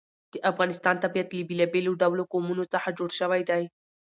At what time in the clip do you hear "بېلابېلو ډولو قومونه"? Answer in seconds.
1.49-2.63